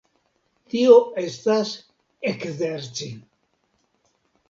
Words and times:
Tio 0.73 0.95
estas 1.25 1.75
ekzerci. 2.33 3.15